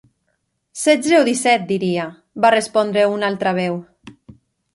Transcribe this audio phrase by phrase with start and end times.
[0.83, 2.07] "Setze o disset, diria",
[2.47, 3.79] va respondre una altra veu.